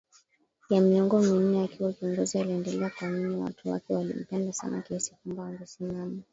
[0.69, 6.21] ya miongo minne akiwa kiongozi aliendelea kuamini watu wake walimpenda sana kiasi kwamba wangesimama